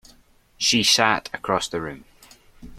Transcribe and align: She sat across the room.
She 0.57 0.81
sat 0.81 1.29
across 1.31 1.67
the 1.69 1.79
room. 1.79 2.05